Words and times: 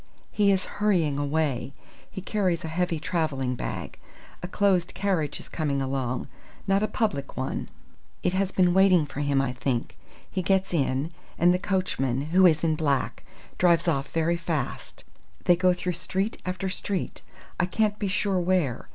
"He 0.31 0.51
is 0.51 0.65
hurrying 0.81 1.19
away. 1.19 1.73
He 2.09 2.21
carries 2.21 2.63
a 2.65 2.69
heavy 2.69 2.99
travelling 2.99 3.53
bag. 3.53 3.99
A 4.41 4.47
closed 4.47 4.95
carriage 4.95 5.39
is 5.39 5.47
coming 5.47 5.79
along 5.79 6.27
not 6.65 6.81
a 6.81 6.87
public 6.87 7.37
one. 7.37 7.69
It 8.23 8.33
has 8.33 8.51
been 8.51 8.73
waiting 8.73 9.05
for 9.05 9.19
him 9.19 9.39
I 9.39 9.53
think. 9.53 9.95
He 10.27 10.41
gets 10.41 10.73
in, 10.73 11.11
and 11.37 11.53
the 11.53 11.59
coachman 11.59 12.21
who 12.31 12.47
is 12.47 12.63
in 12.63 12.73
black 12.75 13.23
drives 13.59 13.87
off 13.87 14.07
very 14.11 14.37
fast. 14.37 15.03
They 15.45 15.55
go 15.55 15.71
through 15.71 15.93
street 15.93 16.41
after 16.47 16.67
street! 16.67 17.21
I 17.59 17.67
can't 17.67 17.99
be 17.99 18.07
sure 18.07 18.39
where. 18.39 18.89